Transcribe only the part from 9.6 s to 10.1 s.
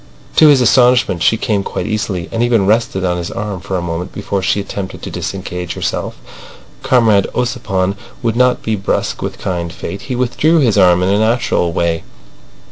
fate.